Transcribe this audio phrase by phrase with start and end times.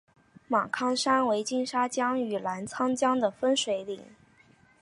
[0.47, 4.03] 芒康山为金沙江与澜沧江的分水岭。